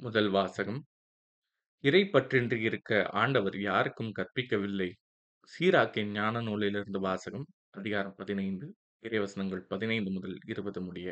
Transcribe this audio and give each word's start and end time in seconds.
முதல் 0.00 0.28
வாசகம் 0.28 0.78
இறைப்பற்றின்றி 1.84 2.58
இருக்க 2.60 2.90
ஆண்டவர் 3.12 3.56
யாருக்கும் 3.60 4.12
கற்பிக்கவில்லை. 4.18 4.88
சீராக்கின் 5.50 6.10
ஞான 6.10 6.40
நூலிலிருந்து 6.40 7.00
வாசகம் 7.00 7.46
அதிகாரம் 7.70 8.14
பதினைந்து 8.14 8.66
இறைவசனங்கள் 9.02 9.62
பதினைந்து 9.68 10.10
முதல் 10.10 10.36
இருபது 10.46 10.80
முடிய. 10.80 11.08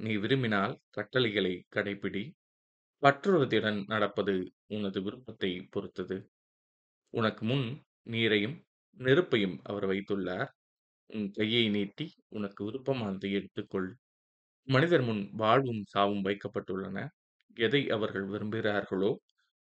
நீ 0.00 0.12
விரும்பினால் 0.16 0.74
கட்டளைகளை 0.90 1.54
கடைப்பிடி. 1.76 2.24
பற்றுறுதியுடன் 3.02 3.80
நடப்பது 3.86 4.34
உனது 4.68 5.02
விருப்பத்தை 5.02 5.52
பொறுத்தது. 5.70 6.18
உனக்கு 7.14 7.44
முன் 7.44 7.66
நீரையும் 8.10 8.56
நெருப்பையும் 9.00 9.56
அவர் 9.62 9.86
வைத்துள்ளார். 9.86 10.50
உன் 11.10 11.30
கையை 11.30 11.64
நீட்டி 11.68 12.06
உனக்கு 12.28 12.60
விருப்பமானதை 12.70 13.30
எடுத்துக்கொள். 13.32 13.90
மனிதர் 14.68 15.02
முன் 15.02 15.22
வாழ்வும் 15.34 15.84
சாவும் 15.86 16.24
வைக்கப்பட்டுள்ளன. 16.24 16.98
எதை 17.58 17.82
அவர்கள் 17.90 18.26
விரும்புகிறார்களோ 18.28 19.10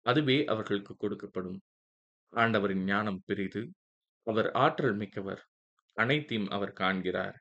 அதுவே 0.06 0.38
அவர்களுக்கு 0.44 0.94
கொடுக்கப்படும். 0.96 1.60
ஆண்டவரின் 2.32 2.84
ஞானம் 2.84 3.20
பெரிது. 3.26 3.62
அவர் 4.26 4.48
ஆற்றல் 4.56 4.96
மிக்கவர். 4.96 5.42
அனைத்தையும் 5.96 6.48
அவர் 6.48 6.72
காண்கிறார். 6.72 7.36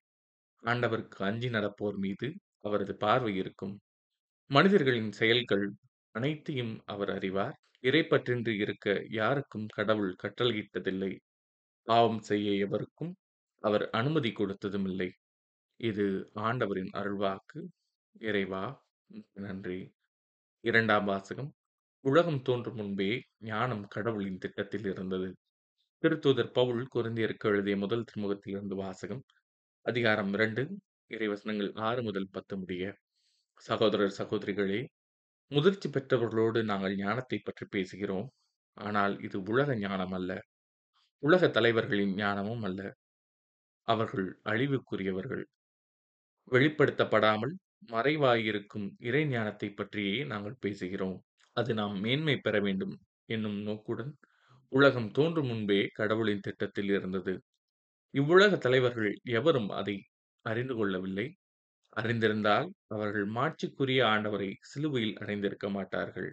ஆண்டவருக்கு 0.63 1.19
அஞ்சி 1.23 1.49
நடப்போர் 1.49 1.97
மீது 1.97 2.27
அவரது 2.59 2.93
பார்வை 2.95 3.33
இருக்கும். 3.35 3.75
மனிதர்களின் 4.49 5.11
செயல்கள் 5.11 5.65
அனைத்தையும் 6.15 6.73
அவர் 6.85 7.11
அறிவார். 7.17 7.57
இறைப்பற்றின்றி 7.83 8.53
இருக்க 8.55 8.87
யாருக்கும் 9.09 9.67
கடவுள் 9.75 10.13
கட்டளையிட்டதில்லை. 10.23 11.11
பாவம் 11.87 12.21
செய்ய 12.21 12.51
எவருக்கும் 12.65 13.13
அவர் 13.63 13.85
அனுமதி 13.91 14.31
கொடுத்ததுமில்லை. 14.31 15.09
இது 15.79 16.05
ஆண்டவரின் 16.47 16.91
அருள்வாக்கு. 16.93 17.61
இறைவா 18.19 18.65
நன்றி. 19.39 19.79
இரண்டாம் 20.63 21.05
வாசகம் 21.05 21.49
உலகம் 22.05 22.41
தோன்றும் 22.41 22.75
முன்பே 22.75 23.07
ஞானம் 23.39 23.81
கடவுளின் 23.87 24.37
திட்டத்தில் 24.37 24.85
இருந்தது. 24.85 25.27
திருத்தூதர் 26.03 26.51
பவுல் 26.51 26.83
கொரிந்தியருக்கு 26.93 27.49
எழுதிய 27.49 27.77
முதல் 27.77 28.05
திருமுகத்திலிருந்து 28.09 28.75
வாசகம் 28.75 29.21
அதிகாரம் 29.85 30.31
இரண்டு 30.33 30.63
இறைவசனங்கள் 31.11 31.71
ஆறு 31.79 32.03
முதல் 32.03 32.29
பத்து 32.31 32.57
முடிய. 32.57 32.83
சகோதரர் 33.61 34.15
சகோதரிகளே 34.17 34.79
முதிர்ச்சி 35.51 35.89
பெற்றவர்களோடு 35.89 36.61
நாங்கள் 36.63 36.95
ஞானத்தை 36.95 37.39
பற்றி 37.39 37.67
பேசுகிறோம். 37.75 38.27
ஆனால் 38.77 39.15
இது 39.19 39.39
உலக 39.43 39.75
ஞானம் 39.77 40.11
அல்ல. 40.11 40.31
உலக 41.23 41.49
தலைவர்களின் 41.49 42.15
ஞானமும் 42.15 42.63
அல்ல. 42.63 42.81
அவர்கள் 43.87 44.29
அழிவுக்குரியவர்கள். 44.43 45.45
வெளிப்படுத்தப்படாமல் 46.47 47.53
மறைவாயிருக்கும் 47.89 48.87
இறை 48.99 49.23
ஞானத்தை 49.27 49.69
பற்றியே 49.71 50.17
நாங்கள் 50.25 50.61
பேசுகிறோம். 50.63 51.17
அது 51.57 51.71
நாம் 51.73 51.95
மேன்மை 51.99 52.35
பெற 52.39 52.55
வேண்டும் 52.59 52.95
என்னும் 53.29 53.57
நோக்குடன் 53.61 54.11
உலகம் 54.71 55.09
தோன்றும் 55.11 55.47
முன்பே 55.47 55.79
கடவுளின் 55.93 56.41
திட்டத்தில் 56.41 56.89
இருந்தது. 56.89 57.33
இவ்வுலக 58.13 58.53
தலைவர்கள் 58.57 59.11
எவரும் 59.39 59.69
அதை 59.79 59.95
அறிந்து 60.45 60.75
கொள்ளவில்லை. 60.75 61.27
அறிந்திருந்தால் 61.95 62.67
அவர்கள் 62.87 63.27
மாட்சிக்குரிய 63.31 64.01
ஆண்டவரை 64.07 64.49
சிலுவையில் 64.63 65.17
அடைந்திருக்க 65.17 65.67
மாட்டார்கள். 65.69 66.31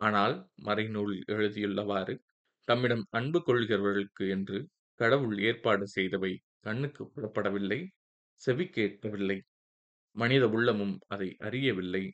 ஆனால் 0.00 0.34
மறைநூலில் 0.64 1.24
எழுதியுள்ளவாறு 1.28 2.14
தம்மிடம் 2.68 3.04
அன்பு 3.10 3.40
கொள்கிறவர்களுக்கு 3.40 4.24
என்று 4.28 4.58
கடவுள் 5.00 5.36
ஏற்பாடு 5.42 5.86
செய்தவை 5.96 6.32
கண்ணுக்கு 6.60 7.02
புலப்படவில்லை 7.14 7.80
செவி 8.40 8.66
கேட்கவில்லை 8.70 9.38
மனித 10.16 10.48
உள்ளமும் 10.48 10.98
அதை 11.06 11.36
அறியவில்லை. 11.38 12.04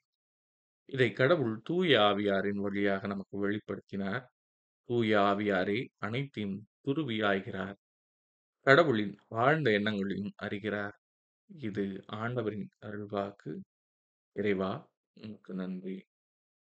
இதை 0.89 1.13
கடவுள் 1.13 1.61
தூய 1.65 1.99
ஆவியாரின் 2.01 2.61
வழியாக 2.61 3.07
நமக்கு 3.07 3.37
வெளிப்படுத்தினார். 3.39 4.25
தூய 4.89 5.19
ஆவியாரே 5.21 5.81
அனைத்தையும் 5.99 6.59
துருவியாகிறார் 6.87 7.77
கடவுளின் 8.67 9.15
ஆழ்ந்த 9.29 9.71
எண்ணங்களையும் 9.71 10.33
அறிகிறார். 10.37 10.97
இது 11.51 11.85
ஆண்டவரின் 12.15 12.69
அருள்வாக்கு. 12.83 13.53
இறைவா 14.37 14.73
உனக்கு 15.17 15.55
நன்றி. 15.55 15.97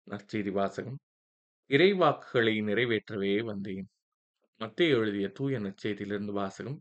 நற்செய்தி 0.06 0.52
வாசகம். 0.52 0.98
இறைவாக்குகளை 1.70 2.54
நிறைவேற்றவே 2.62 3.44
வந்தேன். 3.44 3.86
மத்தேயு 4.60 4.94
எழுதிய 4.96 5.28
தூய 5.28 5.58
நற்செய்தியிலிருந்து 5.60 6.32
வாசகம் 6.32 6.80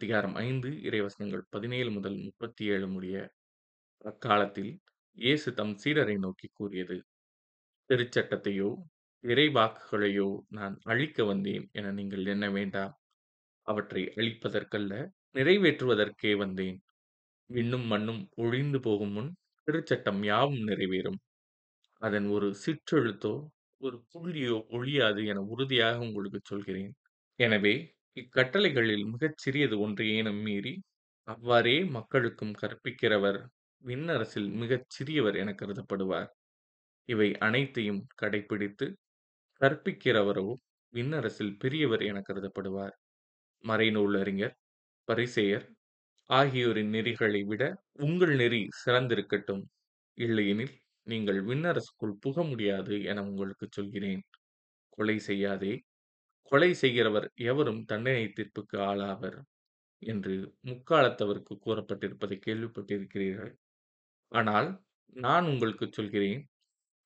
அதிகாரம் 0.00 0.34
ஐந்து 0.36 0.70
இறைவசனங்கள் 0.82 1.42
பதினேழு 1.50 1.90
முதல் 1.90 2.16
முப்பத்தி 2.18 2.64
ஏழு 2.66 2.88
முடிய 2.88 3.16
அக்காலத்தில் 4.04 4.70
இயேசு 5.18 5.48
தம் 5.54 5.74
சீடரை 5.82 6.14
நோக்கி 6.18 6.46
கூறியது 6.52 6.96
திருச்சட்டத்தையோ 7.90 8.70
இறைவாக்குகளையோ 9.24 10.28
நான் 10.48 10.76
அழிக்க 10.84 11.24
வந்தேன் 11.24 11.64
என 11.72 11.92
நீங்கள் 11.92 12.24
எண்ண 12.26 12.46
வேண்டாம். 12.50 12.92
அவற்றை 13.66 14.02
அழிப்பதற்கல்ல 14.16 14.92
நிறைவேற்றுவதற்கே 15.34 16.32
வந்தேன். 16.36 16.78
விண்ணும் 17.50 17.86
மண்ணும் 17.86 18.22
ஒழிந்து 18.36 18.80
போகும் 18.80 19.14
முன் 19.16 19.30
திருச்சட்டம் 19.68 20.22
யாவும் 20.24 20.64
நிறைவேறும். 20.70 21.20
அதன் 22.02 22.26
ஒரு 22.28 22.48
சிற்றெழுத்தோ 22.64 23.34
ஒரு 23.80 23.96
புள்ளியோ 24.12 24.58
ஒழியாது 24.70 25.22
என 25.26 25.42
உறுதியாக 25.52 25.98
உங்களுக்கு 26.08 26.40
சொல்கிறேன். 26.44 26.92
எனவே 27.38 27.74
இக்கட்டளைகளில் 28.16 29.04
மிகச் 29.06 29.40
சிறியது 29.44 29.76
ஒன்றையேனும் 29.80 30.42
மீறி 30.42 30.74
அவ்வாறே 31.28 31.76
மக்களுக்கும் 31.96 32.54
கற்பிக்கிறவர் 32.62 33.40
விண்ணரசில் 33.84 34.50
மிகச் 34.54 34.88
சிறியவர் 34.88 35.36
என 35.36 35.50
கருதப்படுவார். 35.52 36.28
இவை 37.08 37.28
அனைத்தையும் 37.38 38.02
கடைபிடித்து 38.22 38.86
கற்பிக்கிறவரோ 39.60 40.46
விண்ணரசில் 40.94 41.54
பெரியவர் 41.58 42.02
என 42.02 42.18
கருதப்படுவார். 42.28 42.94
மறைநூல் 43.64 44.16
அறிஞர் 44.20 44.56
பரிசெயர் 45.08 45.66
ஆகியோரின் 46.30 46.92
நெறிகளை 46.94 47.42
விட 47.46 47.64
உங்கள் 48.00 48.34
நெறி 48.36 48.62
சிறந்திருக்கட்டும். 48.82 49.64
இல்லையெனில் 50.18 50.74
நீங்கள் 51.06 51.40
விண்ணரசுக்குள் 51.44 52.16
புக 52.20 52.44
முடியாது 52.44 52.94
என 53.04 53.22
உங்களுக்கு 53.24 53.66
சொல்கிறேன். 53.70 54.22
கொலை 54.92 55.18
செய்யாதே. 55.20 55.74
கொலை 56.52 56.70
செய்கிறவர் 56.74 57.28
எவரும் 57.44 57.82
தண்டனை 57.84 58.26
தீர்ப்புக்கு 58.32 58.78
ஆளாவர் 58.90 59.38
என்று 60.02 60.34
முக்காலத்தவருக்கு 60.64 61.54
கூறப்பட்டிருப்பதை 61.66 62.38
கேள்விப்பட்டிருக்கிறீர்கள். 62.46 63.52
ஆனால் 64.32 64.68
நான் 65.16 65.46
உங்களுக்கு 65.46 65.86
சொல்கிறேன் 65.90 66.42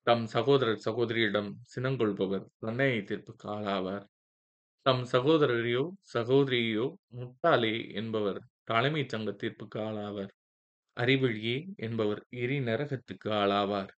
தம் 0.07 0.27
சகோதரர் 0.27 0.83
சகோதரியிடம் 0.85 1.51
சினங்கொள்பவர் 1.65 2.45
தண்டனை 2.61 3.01
தீர்ப்புக்கு 3.03 3.47
ஆளாவார் 3.49 4.05
தம் 4.87 5.05
சகோதரரையோ 5.13 5.83
சகோதரியோ 6.13 6.85
முட்டாளே 7.17 7.75
என்பவர் 7.93 8.41
தலைமை 8.65 9.03
சங்க 9.07 9.31
தீர்ப்புக்கு 9.33 9.79
ஆளாவார் 9.81 10.33
அறிவழியே 10.97 11.57
என்பவர் 11.77 12.21
எரி 12.37 12.59
நரகத்துக்கு 12.61 13.29
ஆளாவார். 13.41 13.91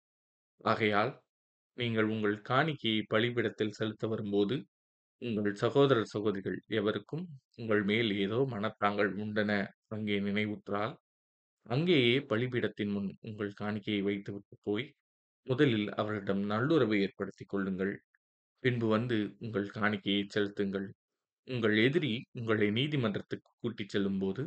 ஆகையால் 0.64 1.12
நீங்கள் 1.78 2.08
உங்கள் 2.08 2.36
காணிக்கையை 2.42 3.02
பலிபிடத்தில் 3.12 3.76
செலுத்த 3.78 4.06
வரும்போது 4.06 4.56
உங்கள் 5.22 5.54
சகோதரர் 5.54 6.10
சகோதரிகள் 6.14 6.58
எவருக்கும் 6.70 7.24
உங்கள் 7.56 7.82
மேல் 7.84 8.10
ஏதோ 8.18 8.38
மனத்தாங்கள் 8.50 9.10
உண்டன 9.16 9.52
அங்கே 9.88 10.18
நினைவுற்றால் 10.20 10.94
அங்கேயே 11.68 12.12
பலிபீடத்தின் 12.30 12.92
முன் 12.94 13.08
உங்கள் 13.20 13.50
காணிக்கையை 13.60 14.02
வைத்துவிட்டு 14.02 14.56
போய் 14.62 14.84
முதலில் 15.46 15.88
அவர்களிடம் 15.92 16.42
நல்லுறவை 16.52 16.96
ஏற்படுத்திக் 17.06 17.48
கொள்ளுங்கள். 17.48 17.92
பின்பு 18.64 18.86
வந்து 18.88 19.16
உங்கள் 19.38 19.68
காணிக்கையை 19.76 20.22
செலுத்துங்கள். 20.28 20.86
உங்கள் 21.48 21.76
எதிரி 21.86 22.12
உங்களை 22.32 22.68
நீதிமன்றத்துக்கு 22.70 23.50
கூட்டிச் 23.60 23.92
செல்லும் 23.94 24.18
போது 24.18 24.42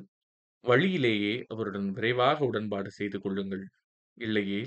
வழியிலேயே 0.63 1.33
அவருடன் 1.47 1.87
விரைவாக 1.91 2.39
உடன்பாடு 2.45 2.89
செய்து 2.91 3.19
கொள்ளுங்கள். 3.21 3.65
இல்லையே 4.17 4.61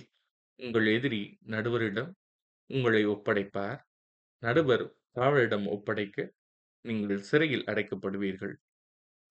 உங்கள் 0.60 0.86
எதிரி 0.96 1.22
நடுவரிடம் 1.46 2.10
உங்களை 2.70 3.02
ஒப்படைப்பார். 3.06 3.80
நடுவர் 4.42 4.84
காவலிடம் 5.18 5.66
ஒப்படைக்க 5.76 6.18
நீங்கள் 6.84 7.26
சிறையில் 7.30 7.66
அடைக்கப்படுவீர்கள். 7.72 8.54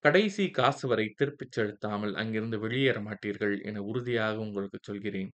கடைசி 0.03 0.44
காசு 0.51 0.85
வரை 0.88 1.05
திருப்பிச் 1.19 1.55
செலுத்தாமல் 1.55 2.13
அங்கிருந்து 2.21 2.57
வெளியேற 2.63 2.97
மாட்டீர்கள் 3.05 3.55
என 3.69 3.81
உறுதியாக 3.89 4.35
உங்களுக்கு 4.45 4.79
சொல்கிறேன். 4.81 5.31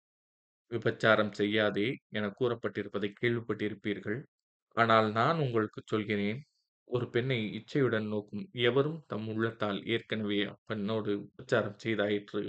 விபச்சாரம் 0.70 1.32
செய்யாதே 1.40 1.86
என 2.10 2.30
கூறப்பட்டிருப்பதை 2.38 3.10
கேள்விப்பட்டிருப்பீர்கள். 3.20 4.18
ஆனால் 4.76 5.08
நான் 5.12 5.38
உங்களுக்கு 5.46 5.80
சொல்கிறேன் 5.92 6.40
ஒரு 6.90 7.06
பெண்ணை 7.10 7.40
இச்சையுடன் 7.58 8.08
நோக்கும் 8.12 8.44
எவரும் 8.68 9.00
தம் 9.06 9.28
உள்ளத்தால் 9.34 9.80
ஏற்கனவே 9.94 10.40
அப்பெண்ணோடு 10.54 11.12
விபச்சாரம் 11.22 11.80
செய்தாயிற்று. 11.84 12.42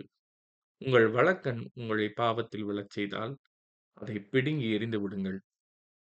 உங்கள் 0.81 1.07
வழக்கன் 1.09 1.62
உங்களை 1.79 2.07
பாவத்தில் 2.19 2.65
விழச் 2.67 2.94
செய்தால் 2.95 3.33
அதை 3.97 4.17
பிடுங்கி 4.31 4.67
எறிந்து 4.77 5.00
விடுங்கள். 5.03 5.39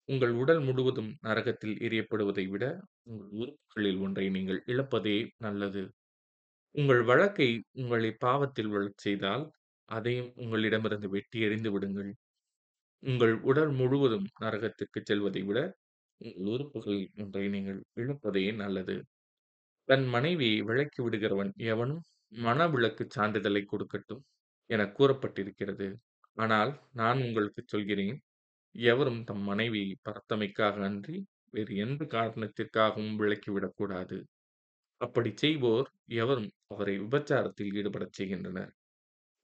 உங்கள் 0.09 0.35
உடல் 0.43 0.63
முழுவதும் 0.67 1.13
நரகத்தில் 1.27 1.77
எரியப்படுவதை 1.87 2.47
விட 2.53 2.65
உங்கள் 3.11 3.31
உறுப்புகளில் 3.41 4.01
ஒன்றை 4.07 4.27
நீங்கள் 4.37 4.61
இழப்பதே 4.75 5.17
நல்லது. 5.47 5.85
உங்கள் 6.75 7.03
வழக்கை 7.03 7.49
உங்களை 7.81 8.11
பாவத்தில் 8.25 8.71
விழச் 8.73 9.03
செய்தால் 9.05 9.45
அதையும் 9.89 10.31
உங்களிடமிருந்து 10.37 11.09
வெட்டி 11.09 11.39
எறிந்து 11.41 11.71
விடுங்கள் 11.75 12.11
உங்கள் 13.03 13.35
உடல் 13.43 13.73
முழுவதும் 13.73 14.27
நரகத்திற்குச் 14.41 15.09
செல்வதை 15.11 15.43
விட, 15.43 15.59
உங்கள் 16.21 16.49
உறுப்புகள் 16.55 17.01
ஒன்றை 17.23 17.45
நீங்கள் 17.49 17.79
இழப்பதே 17.97 18.45
நல்லது. 18.55 18.97
தன் 19.89 20.07
மனைவியை 20.07 20.59
விலக்கி 20.63 21.01
விடுகிறவன் 21.05 21.53
எவனும் 21.71 22.03
மணவிலக்குச் 22.43 23.15
சான்றிதழைக் 23.17 23.71
கொடுக்கட்டும் 23.73 24.23
எனக் 24.71 24.95
கூறப்பட்டிருக்கிறது. 24.99 25.89
ஆனால் 26.37 26.73
நான் 26.93 27.21
உங்களுக்குச் 27.27 27.73
சொல்கிறேன், 27.75 28.19
எவரும் 28.75 29.23
தம் 29.25 29.45
மனைவியை 29.51 29.93
பரத்தமைக்காக 30.09 30.85
அன்றி 30.91 31.19
வேறு 31.55 31.75
எந்த 31.87 32.03
காரணத்திற்காகவும் 32.17 33.17
விலக்கி 33.23 33.51
விடக்கூடாது 33.53 34.19
அப்படிச் 35.01 35.37
செய்வோர் 35.37 35.89
எவரும் 36.15 36.51
அவரை 36.67 37.01
விபச்சாரத்தில் 37.01 37.73
ஈடுபடச் 37.73 38.13
செய்கின்றனர். 38.13 38.71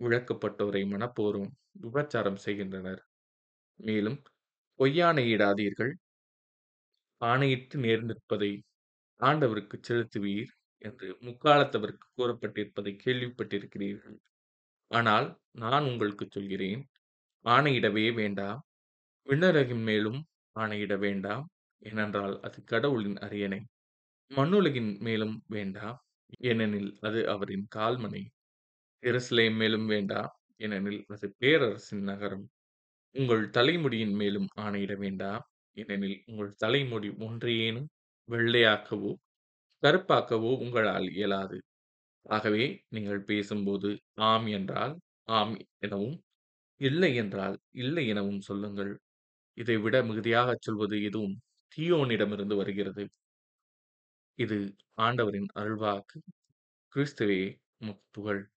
விளக்கப்பட்டோரை 0.00 0.82
மணப்போரும் 0.92 1.50
விபச்சாரம் 1.82 2.40
செய்கின்றனர். 2.46 3.02
மேலும் 3.80 4.18
பொய்யாணையிடாதீர்கள். 4.80 5.94
ஆணையிட்டு 7.20 7.78
நேர்ந்திருப்பதை 7.78 8.50
ஆண்டவருக்குச் 9.20 9.86
செலுத்துவீர் 9.88 10.52
என்று 10.82 11.16
முற்காலத்தவருக்குக் 11.20 12.14
கூறப்பட்டிருப்பதைக் 12.16 13.02
கேள்விப்பட்டிருக்கிறீர்கள். 13.04 14.18
ஆனால் 14.90 15.28
நான் 15.54 15.84
உங்களுக்குச் 15.84 16.30
சொல்கிறேன், 16.30 16.82
ஆணையிடவே 17.44 18.14
வேண்டாம். 18.14 18.60
விண்ணுலகின் 19.26 19.84
மேலும் 19.84 20.20
ஆணையிட 20.56 20.98
வேண்டாம். 20.98 21.44
ஏனென்றால் 21.82 22.40
அது 22.40 22.64
கடவுளின் 22.64 23.16
அரியணை. 23.18 23.60
மண்ணுலகின் 24.30 24.90
மேலும் 25.00 25.34
வேண்டா 25.48 25.86
ஏனெனில் 26.40 26.90
அது 27.00 27.20
அவரின் 27.28 27.64
கால்மணை. 27.68 28.22
எருசலேம் 29.02 29.56
மேலும் 29.56 29.86
வேண்டா 29.86 30.20
ஏனெனில் 30.60 31.00
அது 31.08 31.26
பேரரசின் 31.40 32.04
நகரம். 32.04 32.44
உங்கள் 33.14 33.44
தலைமுடியின் 33.50 34.14
மேலும் 34.14 34.48
ஆணையிட 34.60 34.94
வேண்டா 34.98 35.32
ஏனெனில் 35.76 36.18
உங்கள் 36.26 36.52
தலைமுடி 36.56 37.10
ஒன்றையேனும் 37.26 37.88
வெள்ளையாக்கவோ, 38.28 39.12
கறுப்பாக்கவோ 39.82 40.52
உங்களால் 40.64 41.08
இயலாது. 41.14 41.58
ஆகவே 42.26 42.64
நீங்கள் 42.88 43.22
பேசும்போது 43.24 43.90
ஆம் 44.30 44.48
என்றால் 44.58 44.94
ஆம் 45.30 45.54
எனவும், 45.80 46.16
இல்லை 46.80 47.12
என்றால் 47.16 47.56
இல்லை 47.76 48.04
எனவும் 48.08 48.42
சொல்லுங்கள். 48.42 48.92
இதைவிட 49.58 49.96
மிகுதியாகச் 50.04 50.66
சொல்வது 50.66 50.96
எதுவும் 51.04 51.36
தீயோனிடமிருந்து 51.72 52.56
வருகிறது. 52.56 53.04
இது 54.38 54.74
ஆண்டவரின் 54.94 55.46
அருள்வாக்கு. 55.54 56.18
கிறிஸ்துவே 56.92 57.42
உமக்குப் 57.78 58.12
புகழ். 58.12 58.53